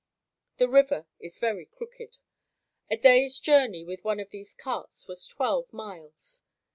[0.57, 2.17] The river is very crooked.
[2.89, 6.43] A days journey with one of these carts was twelve miles.